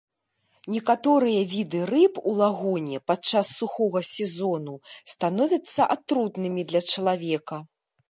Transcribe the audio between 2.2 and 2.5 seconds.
у